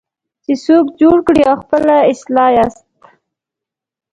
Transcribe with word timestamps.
چې 0.43 0.53
څوک 0.63 0.85
جوړ 1.01 1.17
کړئ 1.27 1.43
او 1.51 1.55
خپله 1.63 1.95
اصلاح 2.11 2.49
یاست. 2.57 2.85